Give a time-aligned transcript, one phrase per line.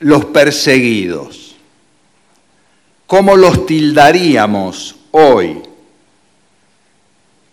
[0.00, 1.56] los perseguidos.
[3.06, 5.62] ¿Cómo los tildaríamos hoy?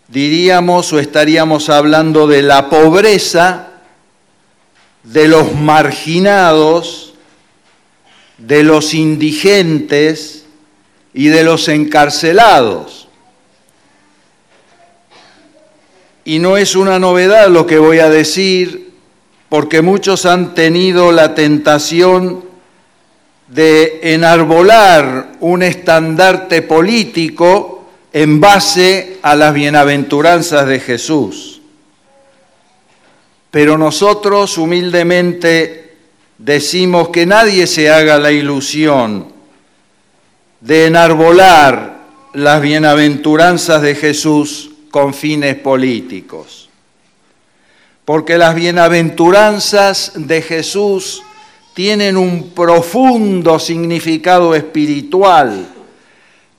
[0.08, 3.70] Diríamos o estaríamos hablando de la pobreza,
[5.04, 7.14] de los marginados,
[8.36, 10.44] de los indigentes
[11.14, 13.08] y de los encarcelados.
[16.26, 18.91] Y no es una novedad lo que voy a decir,
[19.52, 22.42] porque muchos han tenido la tentación
[23.48, 31.60] de enarbolar un estandarte político en base a las bienaventuranzas de Jesús.
[33.50, 35.96] Pero nosotros humildemente
[36.38, 39.30] decimos que nadie se haga la ilusión
[40.62, 41.98] de enarbolar
[42.32, 46.70] las bienaventuranzas de Jesús con fines políticos
[48.04, 51.22] porque las bienaventuranzas de Jesús
[51.74, 55.68] tienen un profundo significado espiritual,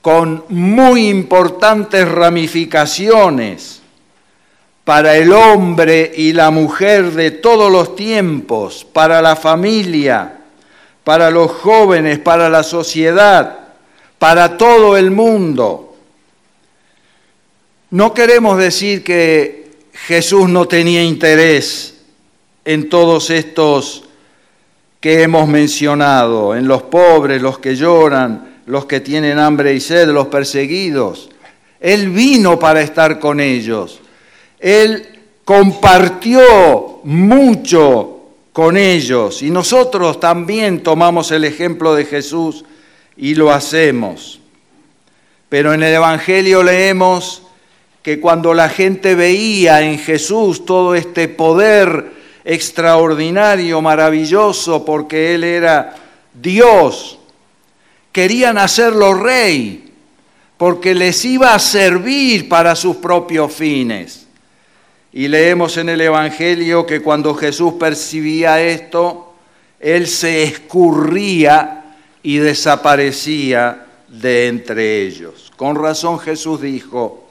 [0.01, 3.81] con muy importantes ramificaciones
[4.83, 10.39] para el hombre y la mujer de todos los tiempos, para la familia,
[11.03, 13.59] para los jóvenes, para la sociedad,
[14.19, 15.95] para todo el mundo.
[17.91, 19.62] No queremos decir que
[19.93, 22.01] Jesús no tenía interés
[22.65, 24.03] en todos estos
[24.99, 30.09] que hemos mencionado, en los pobres, los que lloran, los que tienen hambre y sed,
[30.09, 31.29] los perseguidos.
[31.79, 33.99] Él vino para estar con ellos.
[34.59, 38.21] Él compartió mucho
[38.53, 42.63] con ellos y nosotros también tomamos el ejemplo de Jesús
[43.17, 44.39] y lo hacemos.
[45.49, 47.42] Pero en el Evangelio leemos
[48.03, 52.11] que cuando la gente veía en Jesús todo este poder
[52.43, 55.95] extraordinario, maravilloso, porque Él era
[56.33, 57.17] Dios,
[58.11, 59.93] querían hacerlo rey,
[60.57, 64.27] porque les iba a servir para sus propios fines.
[65.13, 69.33] Y leemos en el Evangelio que cuando Jesús percibía esto,
[69.79, 75.51] Él se escurría y desaparecía de entre ellos.
[75.55, 77.22] Con razón Jesús dijo,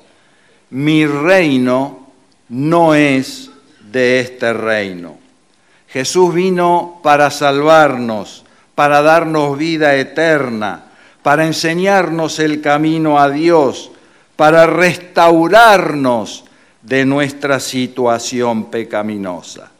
[0.72, 2.06] mi reino
[2.48, 3.50] no es
[3.90, 5.18] de este reino.
[5.88, 8.44] Jesús vino para salvarnos,
[8.74, 10.86] para darnos vida eterna,
[11.22, 13.90] para enseñarnos el camino a Dios,
[14.34, 16.44] para restaurarnos
[16.80, 19.70] de nuestra situación pecaminosa.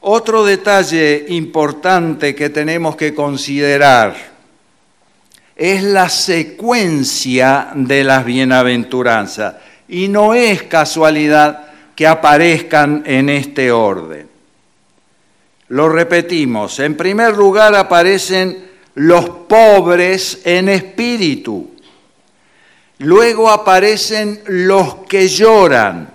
[0.00, 4.31] Otro detalle importante que tenemos que considerar
[5.56, 9.56] es la secuencia de las bienaventuranzas.
[9.88, 14.28] Y no es casualidad que aparezcan en este orden.
[15.68, 21.70] Lo repetimos, en primer lugar aparecen los pobres en espíritu,
[22.98, 26.12] luego aparecen los que lloran,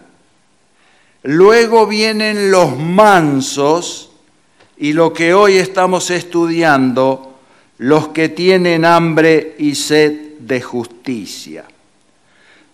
[1.23, 4.03] luego vienen los mansos.
[4.79, 7.26] Y lo que hoy estamos estudiando,
[7.79, 11.65] los que tienen hambre y sed de justicia.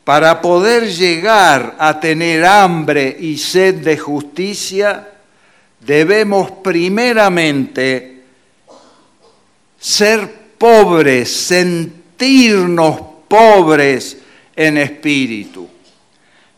[0.04, 5.10] Para poder llegar a tener hambre y sed de justicia,
[5.80, 8.24] debemos primeramente
[9.80, 14.18] ser pobres, sentirnos pobres
[14.56, 15.70] en espíritu.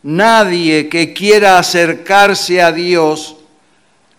[0.02, 3.36] Nadie que quiera acercarse a Dios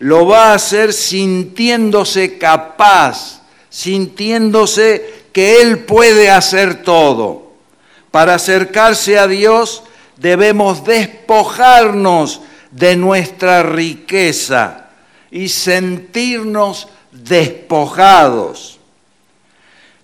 [0.00, 3.37] lo va a hacer sintiéndose capaz
[3.70, 7.52] sintiéndose que Él puede hacer todo.
[8.10, 9.82] Para acercarse a Dios
[10.16, 12.40] debemos despojarnos
[12.70, 14.86] de nuestra riqueza
[15.30, 18.78] y sentirnos despojados.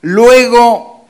[0.00, 1.06] Luego,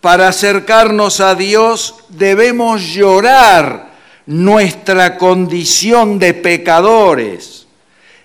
[0.00, 3.88] para acercarnos a Dios debemos llorar
[4.26, 7.67] nuestra condición de pecadores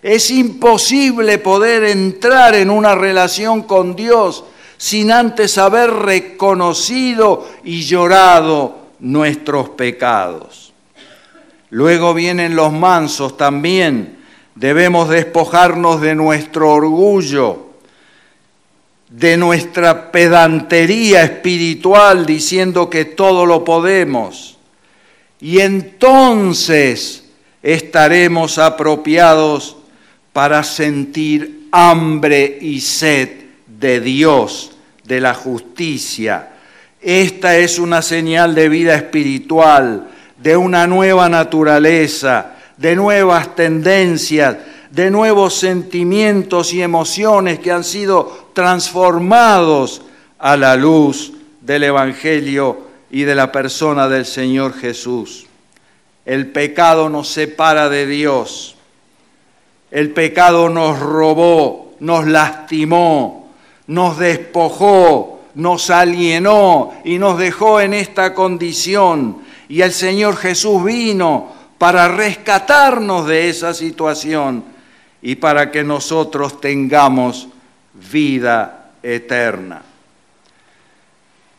[0.04, 4.44] es imposible poder entrar en una relación con Dios
[4.78, 10.74] sin antes haber reconocido y llorado nuestros pecados.
[11.70, 14.18] Luego vienen los mansos también.
[14.56, 17.70] Debemos despojarnos de nuestro orgullo,
[19.10, 24.58] de nuestra pedantería espiritual diciendo que todo lo podemos.
[25.40, 27.24] Y entonces
[27.62, 29.78] estaremos apropiados
[30.34, 33.30] para sentir hambre y sed
[33.68, 34.72] de Dios,
[35.04, 36.50] de la justicia.
[37.00, 44.58] Esta es una señal de vida espiritual, de una nueva naturaleza, de nuevas tendencias,
[44.90, 50.02] de nuevos sentimientos y emociones que han sido transformados
[50.40, 55.46] a la luz del Evangelio y de la persona del Señor Jesús.
[56.26, 58.76] El pecado nos separa de Dios.
[59.94, 63.54] El pecado nos robó, nos lastimó,
[63.86, 69.44] nos despojó, nos alienó y nos dejó en esta condición.
[69.70, 74.64] Y el Señor Jesús vino para rescatarnos de esa situación
[75.22, 77.50] y para que nosotros tengamos
[77.94, 79.84] vida eterna.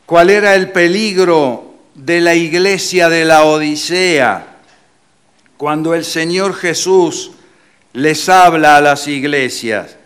[0.07, 4.57] ¿Cuál era el peligro de la iglesia de la Odisea
[5.57, 7.31] cuando el Señor Jesús
[7.95, 9.97] les habla a las iglesias?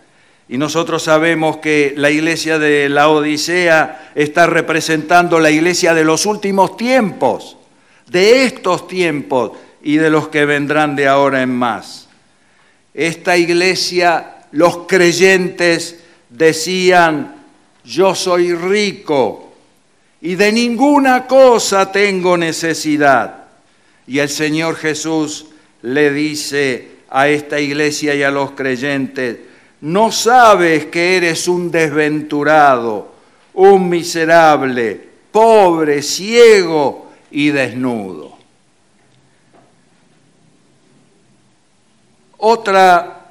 [0.48, 6.24] Y nosotros sabemos que la iglesia de la Odisea está representando la iglesia de los
[6.24, 7.56] últimos tiempos,
[8.08, 9.52] de estos tiempos
[9.82, 12.08] y de los que vendrán de ahora en más.
[12.94, 16.00] Esta iglesia, los creyentes
[16.30, 17.36] decían,
[17.84, 19.52] yo soy rico
[20.20, 23.44] y de ninguna cosa tengo necesidad.
[24.06, 25.46] Y el Señor Jesús
[25.82, 29.38] le dice a esta iglesia y a los creyentes,
[29.80, 33.12] no sabes que eres un desventurado,
[33.54, 38.36] un miserable, pobre, ciego y desnudo.
[42.38, 43.30] Otra,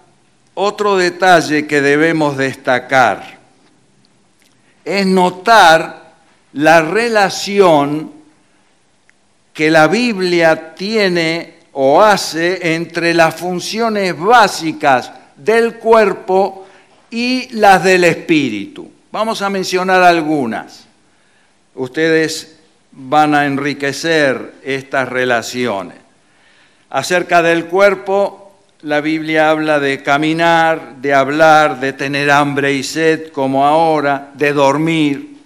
[0.53, 3.37] otro detalle que debemos destacar
[4.83, 6.13] es notar
[6.53, 8.11] la relación
[9.53, 16.65] que la Biblia tiene o hace entre las funciones básicas del cuerpo
[17.11, 18.89] y las del espíritu.
[19.11, 20.87] Vamos a mencionar algunas.
[21.75, 22.57] Ustedes
[22.91, 25.97] van a enriquecer estas relaciones.
[26.89, 33.27] Acerca del cuerpo, la Biblia habla de caminar, de hablar, de tener hambre y sed
[33.27, 35.36] como ahora, de dormir.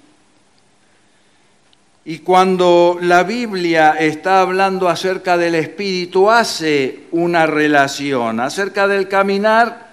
[2.04, 8.40] Y cuando la Biblia está hablando acerca del espíritu, hace una relación.
[8.40, 9.92] Acerca del caminar,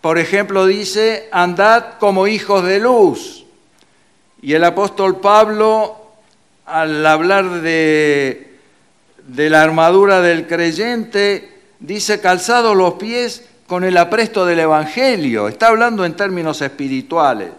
[0.00, 3.44] por ejemplo, dice, andad como hijos de luz.
[4.40, 6.12] Y el apóstol Pablo,
[6.64, 8.58] al hablar de,
[9.26, 15.48] de la armadura del creyente, dice, calzado los pies con el apresto del Evangelio.
[15.48, 17.50] Está hablando en términos espirituales.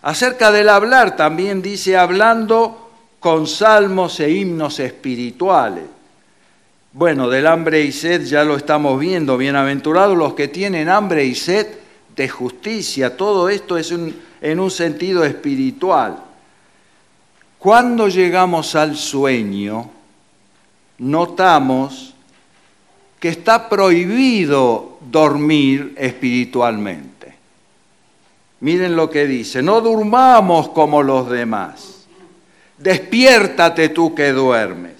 [0.00, 2.83] Acerca del hablar, también dice, hablando
[3.24, 5.84] con salmos e himnos espirituales.
[6.92, 9.38] Bueno, del hambre y sed ya lo estamos viendo.
[9.38, 11.66] Bienaventurados los que tienen hambre y sed
[12.14, 13.16] de justicia.
[13.16, 13.94] Todo esto es
[14.42, 16.18] en un sentido espiritual.
[17.58, 19.88] Cuando llegamos al sueño,
[20.98, 22.12] notamos
[23.18, 27.34] que está prohibido dormir espiritualmente.
[28.60, 31.93] Miren lo que dice, no durmamos como los demás
[32.78, 34.92] despiértate tú que duermes.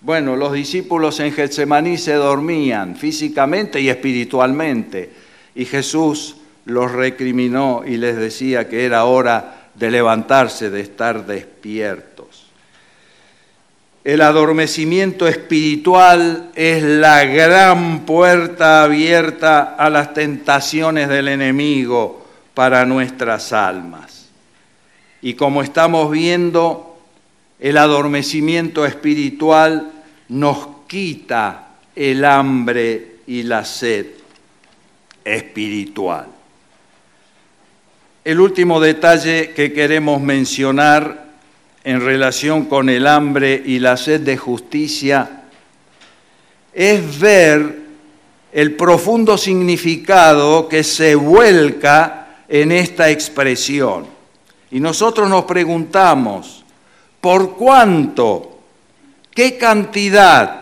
[0.00, 5.12] Bueno, los discípulos en Getsemaní se dormían físicamente y espiritualmente,
[5.54, 12.46] y Jesús los recriminó y les decía que era hora de levantarse, de estar despiertos.
[14.04, 23.52] El adormecimiento espiritual es la gran puerta abierta a las tentaciones del enemigo para nuestras
[23.52, 24.26] almas.
[25.20, 26.91] Y como estamos viendo,
[27.62, 29.92] el adormecimiento espiritual
[30.30, 34.06] nos quita el hambre y la sed
[35.24, 36.26] espiritual.
[38.24, 41.30] El último detalle que queremos mencionar
[41.84, 45.44] en relación con el hambre y la sed de justicia
[46.72, 47.78] es ver
[48.50, 54.06] el profundo significado que se vuelca en esta expresión.
[54.72, 56.61] Y nosotros nos preguntamos,
[57.22, 58.58] ¿Por cuánto?
[59.32, 60.60] ¿Qué cantidad?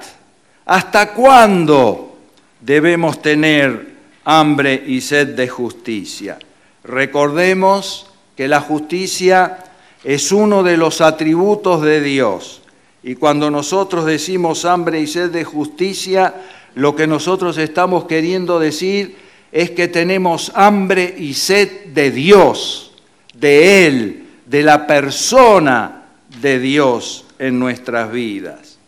[0.67, 2.19] ¿Hasta cuándo
[2.61, 3.95] debemos tener
[4.27, 6.39] hambre y sed de justicia?
[6.85, 9.57] Recordemos que la justicia
[10.05, 12.61] es uno de los atributos de Dios.
[13.03, 16.43] Y cuando nosotros decimos hambre y sed de justicia,
[16.75, 19.17] lo que nosotros estamos queriendo decir
[19.51, 22.93] es que tenemos hambre y sed de Dios,
[23.33, 26.00] de Él, de la persona
[26.41, 28.79] de Dios en nuestras vidas.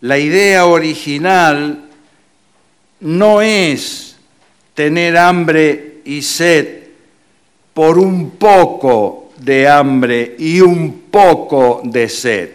[0.00, 1.84] La idea original
[3.00, 4.16] no es
[4.74, 6.84] tener hambre y sed
[7.74, 12.50] por un poco de hambre y un poco de sed.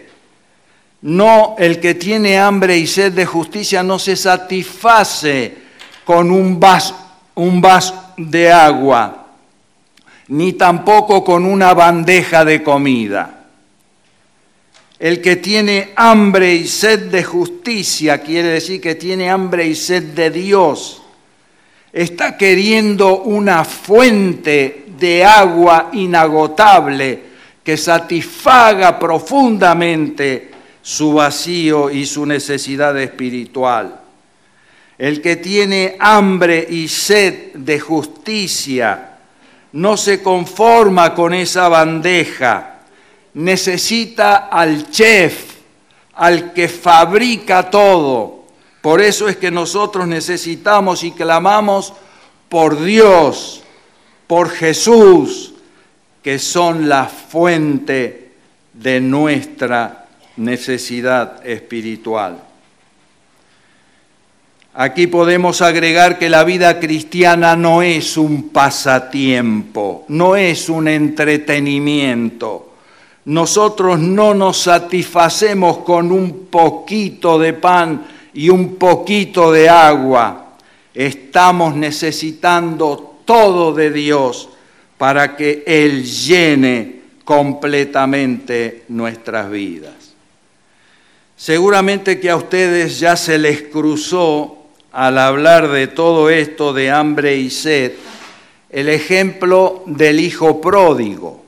[1.02, 5.56] No, el que tiene hambre y sed de justicia no se satisface
[6.04, 6.96] con un vaso,
[7.34, 9.26] un vaso de agua,
[10.28, 13.45] ni tampoco con una bandeja de comida.
[14.98, 20.02] El que tiene hambre y sed de justicia, quiere decir que tiene hambre y sed
[20.14, 21.02] de Dios,
[21.92, 27.20] está queriendo una fuente de agua inagotable
[27.62, 30.50] que satisfaga profundamente
[30.80, 34.00] su vacío y su necesidad espiritual.
[34.96, 39.18] El que tiene hambre y sed de justicia
[39.72, 42.75] no se conforma con esa bandeja,
[43.36, 45.56] necesita al chef,
[46.14, 48.44] al que fabrica todo.
[48.80, 51.92] Por eso es que nosotros necesitamos y clamamos
[52.48, 53.62] por Dios,
[54.26, 55.52] por Jesús,
[56.22, 58.32] que son la fuente
[58.72, 62.42] de nuestra necesidad espiritual.
[64.72, 72.75] Aquí podemos agregar que la vida cristiana no es un pasatiempo, no es un entretenimiento.
[73.26, 80.52] Nosotros no nos satisfacemos con un poquito de pan y un poquito de agua.
[80.94, 84.48] Estamos necesitando todo de Dios
[84.96, 89.94] para que Él llene completamente nuestras vidas.
[91.36, 94.56] Seguramente que a ustedes ya se les cruzó
[94.92, 97.92] al hablar de todo esto de hambre y sed,
[98.70, 101.45] el ejemplo del hijo pródigo.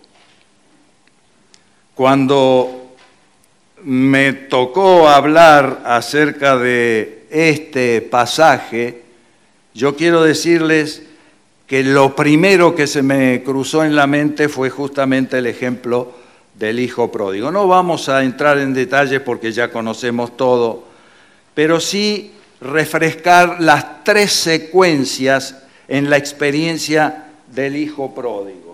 [1.99, 2.95] Cuando
[3.83, 9.03] me tocó hablar acerca de este pasaje,
[9.75, 11.03] yo quiero decirles
[11.67, 16.13] que lo primero que se me cruzó en la mente fue justamente el ejemplo
[16.55, 17.51] del hijo pródigo.
[17.51, 20.85] No vamos a entrar en detalles porque ya conocemos todo,
[21.53, 28.68] pero sí refrescar las tres secuencias en la experiencia del hijo pródigo.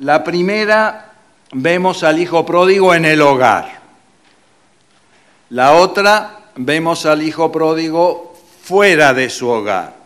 [0.00, 1.12] La primera,
[1.52, 3.80] vemos al hijo pródigo en el hogar.
[5.50, 9.96] La otra, vemos al hijo pródigo fuera de su hogar.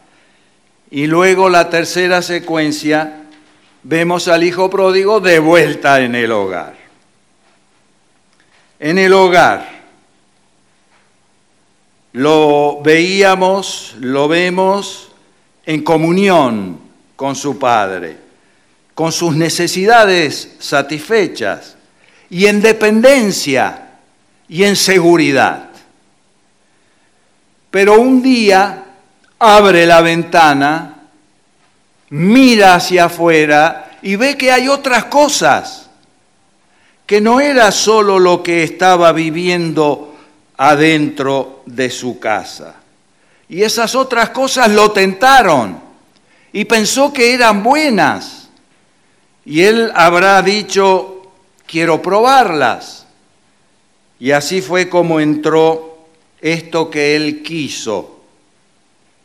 [0.90, 3.24] Y luego la tercera secuencia,
[3.82, 6.74] vemos al hijo pródigo de vuelta en el hogar.
[8.78, 9.82] En el hogar
[12.12, 15.10] lo veíamos, lo vemos
[15.64, 16.78] en comunión
[17.16, 18.16] con su Padre,
[18.94, 21.76] con sus necesidades satisfechas
[22.30, 23.90] y en dependencia
[24.48, 25.70] y en seguridad.
[27.70, 28.84] Pero un día
[29.38, 30.92] abre la ventana
[32.12, 35.88] mira hacia afuera y ve que hay otras cosas,
[37.06, 40.14] que no era solo lo que estaba viviendo
[40.58, 42.74] adentro de su casa.
[43.48, 45.80] Y esas otras cosas lo tentaron
[46.52, 48.41] y pensó que eran buenas.
[49.44, 51.32] Y él habrá dicho,
[51.66, 53.06] quiero probarlas.
[54.20, 56.06] Y así fue como entró
[56.40, 58.20] esto que él quiso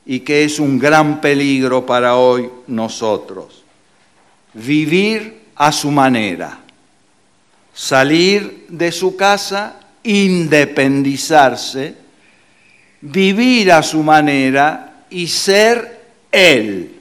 [0.05, 3.63] y que es un gran peligro para hoy nosotros.
[4.53, 6.59] Vivir a su manera,
[7.73, 11.95] salir de su casa, independizarse,
[13.01, 16.96] vivir a su manera y ser Él.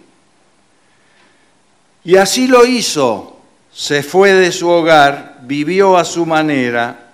[2.07, 3.37] Y así lo hizo,
[3.73, 7.11] se fue de su hogar, vivió a su manera,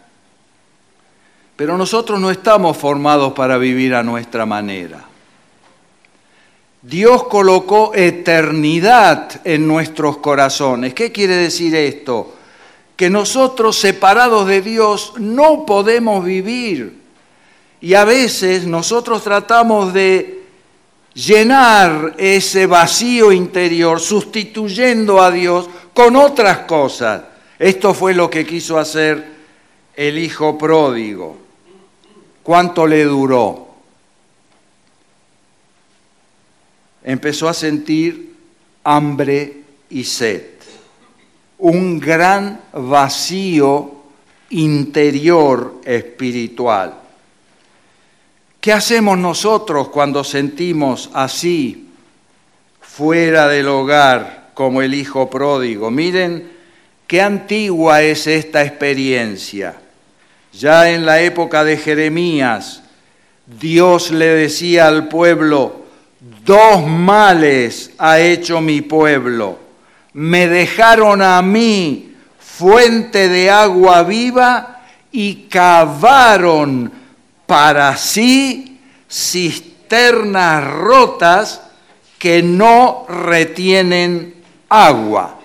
[1.57, 5.03] pero nosotros no estamos formados para vivir a nuestra manera.
[6.83, 10.93] Dios colocó eternidad en nuestros corazones.
[10.93, 12.35] ¿Qué quiere decir esto?
[12.95, 17.01] Que nosotros separados de Dios no podemos vivir.
[17.81, 20.42] Y a veces nosotros tratamos de
[21.15, 27.23] llenar ese vacío interior sustituyendo a Dios con otras cosas.
[27.59, 29.25] Esto fue lo que quiso hacer
[29.95, 31.37] el hijo pródigo.
[32.43, 33.73] ¿Cuánto le duró?
[37.05, 38.35] empezó a sentir
[38.85, 40.43] hambre y sed,
[41.59, 44.03] un gran vacío
[44.51, 47.02] interior espiritual.
[48.63, 51.89] ¿Qué hacemos nosotros cuando sentimos así,
[52.81, 55.91] fuera del hogar, como el hijo pródigo?
[55.91, 56.49] Miren
[57.09, 59.75] qué antigua es esta experiencia.
[60.53, 62.85] Ya en la época de Jeremías,
[63.47, 65.83] Dios le decía al pueblo,
[66.45, 69.59] Dos males ha hecho mi pueblo.
[70.13, 77.02] Me dejaron a mí fuente de agua viva y cavaron
[77.53, 78.81] para sí
[79.11, 81.61] cisternas rotas
[82.19, 84.37] que no retienen
[84.71, 85.39] agua.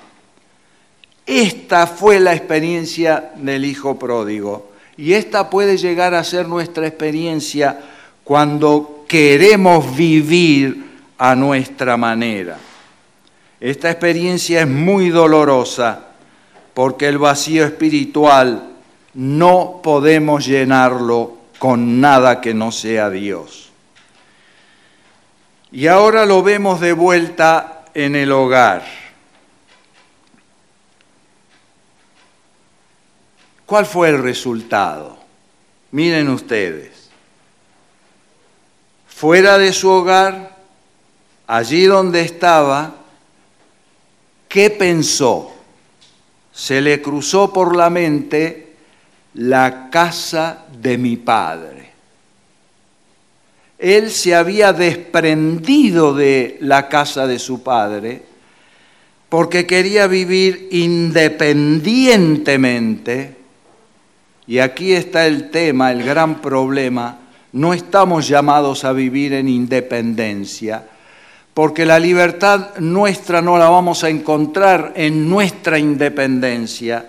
[1.26, 7.78] Esta fue la experiencia del Hijo Pródigo y esta puede llegar a ser nuestra experiencia
[8.24, 10.86] cuando queremos vivir
[11.18, 12.58] a nuestra manera.
[13.60, 16.06] Esta experiencia es muy dolorosa
[16.74, 18.64] porque el vacío espiritual
[19.14, 23.72] no podemos llenarlo con nada que no sea Dios.
[25.72, 28.84] Y ahora lo vemos de vuelta en el hogar.
[33.66, 35.18] ¿Cuál fue el resultado?
[35.92, 37.10] Miren ustedes.
[39.08, 40.56] Fuera de su hogar,
[41.48, 42.96] allí donde estaba,
[44.48, 45.54] ¿qué pensó?
[46.54, 48.67] Se le cruzó por la mente
[49.38, 51.92] la casa de mi padre.
[53.78, 58.24] Él se había desprendido de la casa de su padre
[59.30, 63.36] porque quería vivir independientemente.
[64.48, 67.20] Y aquí está el tema, el gran problema.
[67.52, 70.84] No estamos llamados a vivir en independencia,
[71.54, 77.06] porque la libertad nuestra no la vamos a encontrar en nuestra independencia,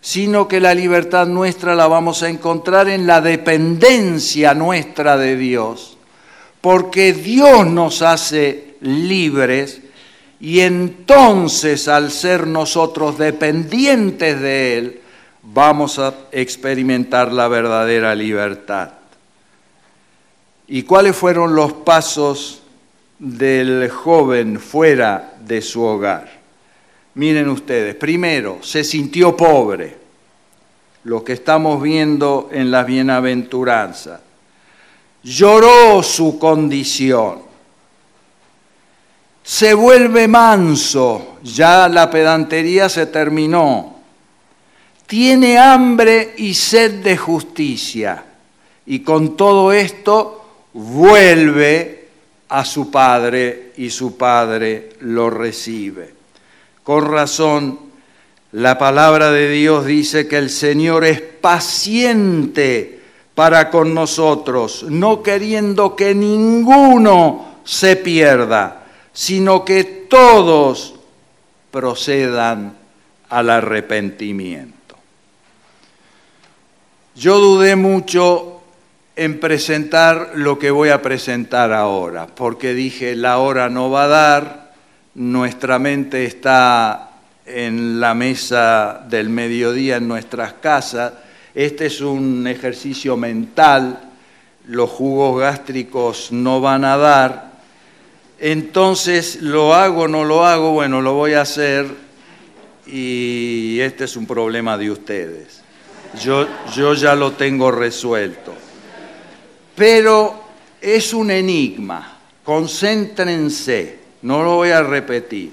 [0.00, 5.96] sino que la libertad nuestra la vamos a encontrar en la dependencia nuestra de Dios,
[6.60, 9.80] porque Dios nos hace libres
[10.40, 15.00] y entonces al ser nosotros dependientes de Él,
[15.42, 18.90] vamos a experimentar la verdadera libertad.
[20.68, 22.62] ¿Y cuáles fueron los pasos
[23.18, 26.37] del joven fuera de su hogar?
[27.18, 29.96] Miren ustedes, primero, se sintió pobre,
[31.02, 34.20] lo que estamos viendo en las bienaventuranzas.
[35.24, 37.40] Lloró su condición.
[39.42, 43.96] Se vuelve manso, ya la pedantería se terminó.
[45.04, 48.24] Tiene hambre y sed de justicia.
[48.86, 52.10] Y con todo esto vuelve
[52.48, 56.17] a su padre y su padre lo recibe.
[56.88, 57.78] Con razón,
[58.52, 63.00] la palabra de Dios dice que el Señor es paciente
[63.34, 70.94] para con nosotros, no queriendo que ninguno se pierda, sino que todos
[71.70, 72.74] procedan
[73.28, 74.96] al arrepentimiento.
[77.14, 78.62] Yo dudé mucho
[79.14, 84.08] en presentar lo que voy a presentar ahora, porque dije, la hora no va a
[84.08, 84.67] dar,
[85.14, 87.08] nuestra mente está
[87.44, 91.12] en la mesa del mediodía en nuestras casas.
[91.54, 93.98] Este es un ejercicio mental,
[94.66, 97.48] los jugos gástricos no van a dar.
[98.38, 100.72] Entonces, ¿lo hago o no lo hago?
[100.72, 101.86] Bueno, lo voy a hacer
[102.86, 105.62] y este es un problema de ustedes.
[106.22, 108.54] Yo, yo ya lo tengo resuelto.
[109.74, 110.44] Pero
[110.80, 112.18] es un enigma.
[112.44, 115.52] Concéntrense no lo voy a repetir.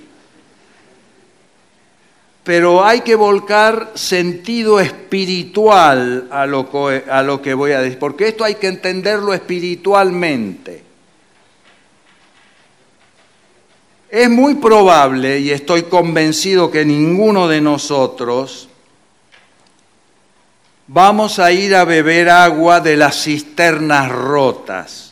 [2.43, 7.97] Pero hay que volcar sentido espiritual a lo, que, a lo que voy a decir,
[7.97, 10.83] porque esto hay que entenderlo espiritualmente.
[14.09, 18.69] Es muy probable, y estoy convencido que ninguno de nosotros
[20.87, 25.04] vamos a ir a beber agua de las cisternas rotas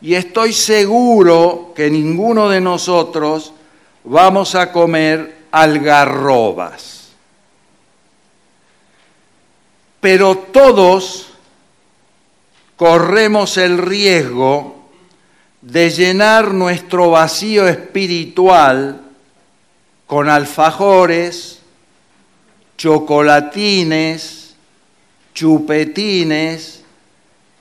[0.00, 3.52] y estoy seguro que ninguno de nosotros
[4.04, 7.08] vamos a comer algarrobas.
[10.00, 11.28] Pero todos
[12.76, 14.78] corremos el riesgo
[15.60, 19.00] de llenar nuestro vacío espiritual
[20.06, 21.60] con alfajores,
[22.76, 24.54] chocolatines,
[25.34, 26.84] chupetines,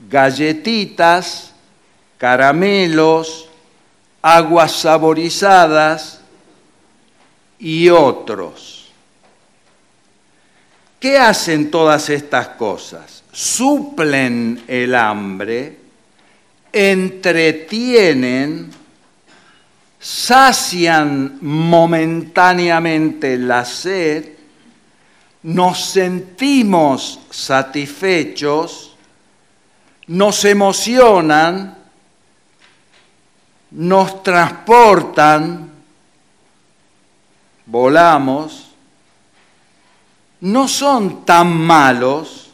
[0.07, 1.53] galletitas,
[2.17, 3.47] caramelos,
[4.21, 6.21] aguas saborizadas
[7.59, 8.91] y otros.
[10.99, 13.23] ¿Qué hacen todas estas cosas?
[13.31, 15.77] Suplen el hambre,
[16.73, 18.71] entretienen,
[19.99, 24.25] sacian momentáneamente la sed,
[25.43, 28.95] nos sentimos satisfechos,
[30.07, 31.76] nos emocionan,
[33.71, 35.71] nos transportan,
[37.65, 38.71] volamos,
[40.41, 42.47] no son tan malos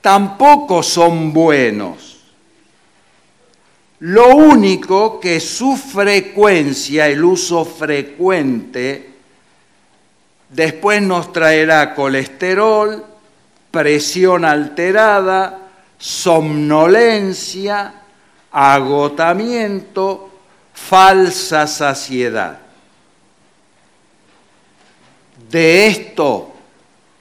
[0.00, 2.18] tampoco son buenos.
[4.00, 9.10] Lo único que su frecuencia, el uso frecuente,
[10.48, 13.04] después nos traerá colesterol,
[13.70, 15.58] presión alterada,
[15.98, 17.99] somnolencia,
[18.50, 20.30] agotamiento,
[20.72, 22.58] falsa saciedad.
[25.50, 26.52] De esto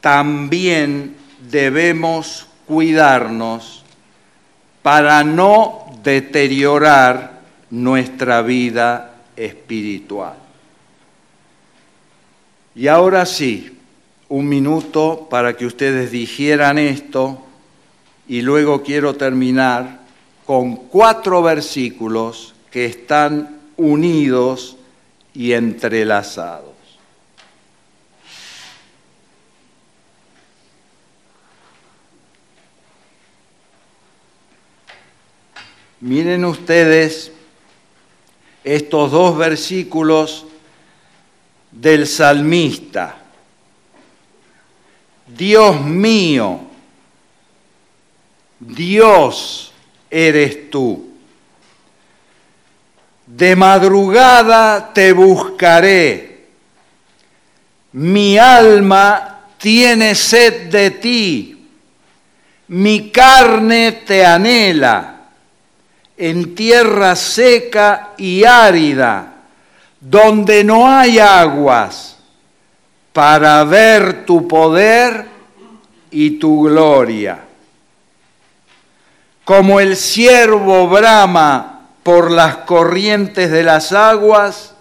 [0.02, 1.16] también
[1.50, 3.84] debemos cuidarnos
[4.82, 7.40] para no deteriorar
[7.70, 10.36] nuestra vida espiritual.
[12.76, 13.78] Y ahora sí,
[14.30, 17.44] un minuto para que ustedes dijeran esto
[18.28, 19.99] y luego quiero terminar
[20.50, 24.78] con cuatro versículos que están unidos
[25.32, 26.74] y entrelazados.
[36.00, 37.32] Miren ustedes
[38.64, 40.48] estos dos versículos
[41.70, 43.20] del salmista.
[45.28, 46.62] Dios mío,
[48.60, 49.69] Dios
[50.10, 51.10] eres tú.
[53.26, 56.48] De madrugada te buscaré.
[57.92, 61.68] Mi alma tiene sed de ti.
[62.68, 65.16] Mi carne te anhela
[66.20, 69.36] en tierra seca y árida,
[70.02, 72.18] donde no hay aguas,
[73.14, 75.26] para ver tu poder
[76.12, 77.49] y tu gloria.
[79.50, 84.76] Como el siervo brama por las corrientes de las aguas,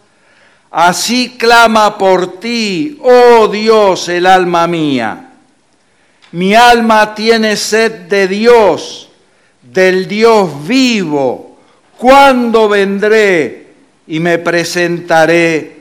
[0.70, 5.30] así clama por ti, oh Dios, el alma mía.
[6.32, 9.08] Mi alma tiene sed de Dios
[9.62, 11.56] del Dios vivo,
[11.96, 13.68] ¿cuándo vendré
[14.06, 15.78] y me presentaré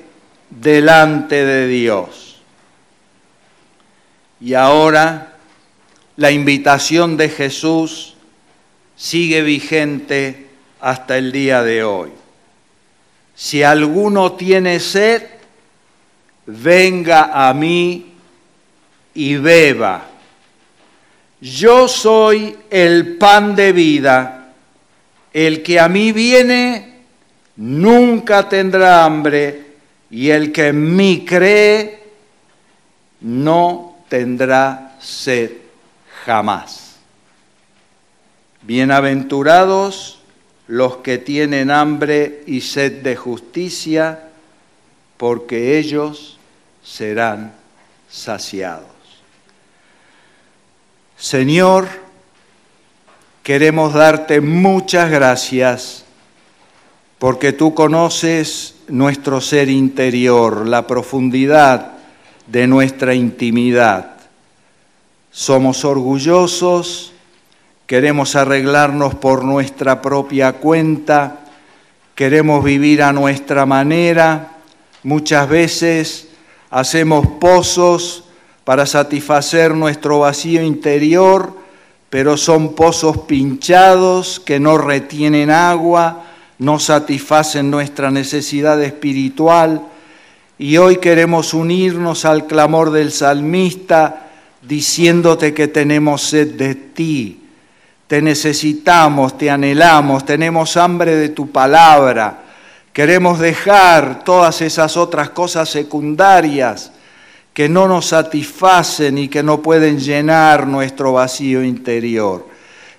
[0.49, 2.37] delante de Dios?
[4.39, 5.33] Y ahora
[6.15, 8.13] la invitación de Jesús
[8.97, 10.47] sigue vigente
[10.81, 12.09] hasta el día de hoy.
[13.35, 15.23] Si alguno tiene sed,
[16.47, 18.13] venga a mí
[19.13, 20.05] y beba.
[21.39, 24.53] Yo soy el pan de vida,
[25.31, 26.95] el que a mí viene
[27.57, 29.67] nunca tendrá hambre,
[30.09, 31.99] y el que en mí cree
[33.21, 35.51] no tendrá sed
[36.25, 36.86] jamás.
[38.63, 40.19] Bienaventurados
[40.67, 44.29] los que tienen hambre y sed de justicia,
[45.17, 46.37] porque ellos
[46.83, 47.53] serán
[48.09, 48.85] saciados.
[51.17, 51.87] Señor,
[53.43, 56.03] queremos darte muchas gracias
[57.17, 61.93] porque tú conoces nuestro ser interior, la profundidad
[62.45, 64.17] de nuestra intimidad.
[65.31, 67.13] Somos orgullosos,
[67.87, 71.39] queremos arreglarnos por nuestra propia cuenta,
[72.15, 74.57] queremos vivir a nuestra manera,
[75.03, 76.27] muchas veces
[76.69, 78.25] hacemos pozos
[78.65, 81.53] para satisfacer nuestro vacío interior,
[82.09, 86.25] pero son pozos pinchados que no retienen agua,
[86.59, 89.81] no satisfacen nuestra necesidad espiritual.
[90.57, 94.27] Y hoy queremos unirnos al clamor del salmista
[94.61, 97.46] diciéndote que tenemos sed de ti,
[98.07, 102.43] te necesitamos, te anhelamos, tenemos hambre de tu palabra.
[102.93, 106.91] Queremos dejar todas esas otras cosas secundarias
[107.53, 112.47] que no nos satisfacen y que no pueden llenar nuestro vacío interior.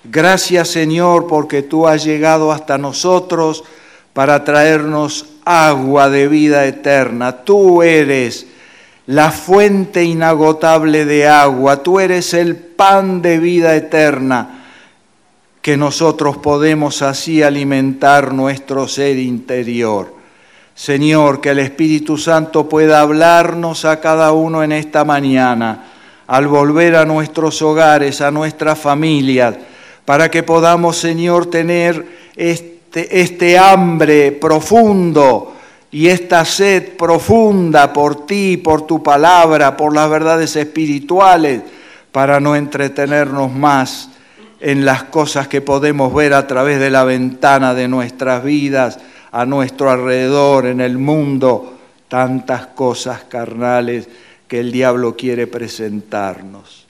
[0.05, 3.65] Gracias Señor porque tú has llegado hasta nosotros
[4.13, 7.45] para traernos agua de vida eterna.
[7.45, 8.47] Tú eres
[9.07, 14.58] la fuente inagotable de agua, tú eres el pan de vida eterna
[15.69, 20.15] que nosotros podemos así alimentar nuestro ser interior.
[20.75, 25.85] Señor, que el Espíritu Santo pueda hablarnos a cada uno en esta mañana,
[26.27, 29.57] al volver a nuestros hogares, a nuestras familias,
[30.07, 32.03] para que podamos, Señor, tener
[32.35, 35.53] este, este hambre profundo
[35.91, 41.61] y esta sed profunda por ti, por tu palabra, por las verdades espirituales,
[42.11, 44.09] para no entretenernos más
[44.61, 48.99] en las cosas que podemos ver a través de la ventana de nuestras vidas
[49.31, 51.75] a nuestro alrededor, en el mundo,
[52.09, 54.09] tantas cosas carnales
[54.47, 56.87] que el diablo quiere presentarnos.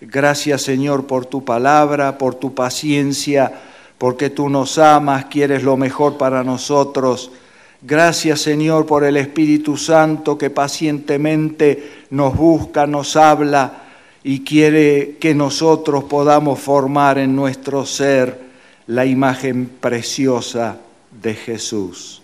[0.00, 3.52] Gracias Señor por tu palabra, por tu paciencia,
[3.96, 7.32] porque tú nos amas, quieres lo mejor para nosotros.
[7.80, 13.87] Gracias Señor por el Espíritu Santo que pacientemente nos busca, nos habla
[14.28, 18.38] y quiere que nosotros podamos formar en nuestro ser
[18.86, 20.76] la imagen preciosa
[21.10, 22.20] de Jesús.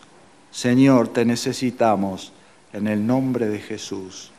[0.51, 2.31] Señor, te necesitamos
[2.75, 4.31] en el nombre de Jesús.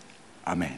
[0.43, 0.78] Amén.